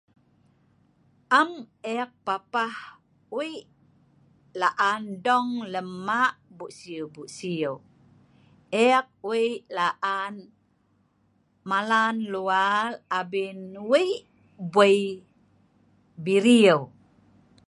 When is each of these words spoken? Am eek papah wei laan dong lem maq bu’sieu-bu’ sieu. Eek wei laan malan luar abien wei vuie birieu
Am 1.39 1.49
eek 1.95 2.11
papah 2.25 2.75
wei 3.35 3.55
laan 4.59 5.03
dong 5.25 5.49
lem 5.73 5.89
maq 6.07 6.33
bu’sieu-bu’ 6.57 7.21
sieu. 7.37 7.73
Eek 8.87 9.07
wei 9.27 9.49
laan 9.77 10.35
malan 11.69 12.15
luar 12.33 12.87
abien 13.19 13.59
wei 13.91 14.11
vuie 14.73 15.07
birieu 16.25 16.79